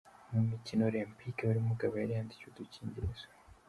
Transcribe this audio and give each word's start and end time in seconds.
Mu 0.31 0.41
mikino 0.49 0.81
olempike 0.89 1.41
buri 1.47 1.61
mugabo 1.69 1.93
yari 2.01 2.11
yandikiwe 2.17 2.49
udukingirizo. 2.51 3.25